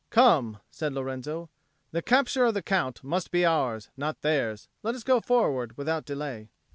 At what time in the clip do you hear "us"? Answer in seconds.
4.95-5.03